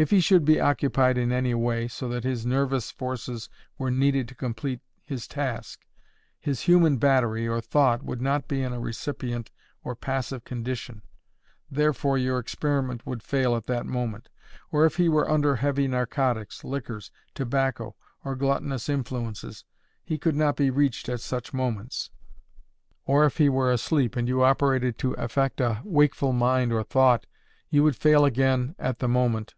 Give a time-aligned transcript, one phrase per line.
[0.00, 4.28] If he should be occupied in any way, so that his nervous forces were needed
[4.28, 5.84] to complete his task,
[6.38, 9.50] his "Human Battery," or thought, would not be in a recipient
[9.82, 11.02] or passive condition,
[11.68, 14.28] therefore your experiment would fail at that moment.
[14.70, 19.64] Or if he were under heavy narcotics, liquors, tobacco, or gluttonous influences,
[20.04, 22.10] he could not be reached at such moments.
[23.04, 27.26] Or, if he were asleep, and you operated to affect a wakeful mind or thought,
[27.68, 29.56] you would fail again at the moment.